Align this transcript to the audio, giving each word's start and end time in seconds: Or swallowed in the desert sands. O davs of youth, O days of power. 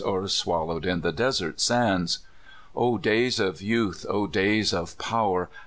Or 0.03 0.27
swallowed 0.27 0.83
in 0.87 1.01
the 1.01 1.11
desert 1.11 1.59
sands. 1.59 2.25
O 2.75 2.97
davs 2.97 3.39
of 3.39 3.61
youth, 3.61 4.03
O 4.09 4.25
days 4.25 4.73
of 4.73 4.97
power. 4.97 5.47